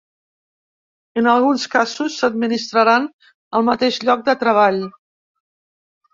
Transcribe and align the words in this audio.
En 1.21 1.29
alguns 1.33 1.65
casos 1.75 2.15
s’administraran 2.21 3.07
al 3.59 3.67
mateix 3.69 4.01
lloc 4.09 4.27
de 4.33 4.37
treball. 4.47 4.83